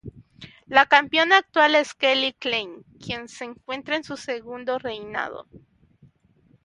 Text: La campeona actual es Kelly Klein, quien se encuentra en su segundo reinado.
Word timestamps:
La 0.65 0.83
campeona 0.87 1.37
actual 1.41 1.75
es 1.75 1.93
Kelly 1.93 2.33
Klein, 2.33 2.83
quien 2.99 3.27
se 3.27 3.43
encuentra 3.45 3.95
en 3.97 4.03
su 4.03 4.17
segundo 4.17 4.79
reinado. 4.79 5.45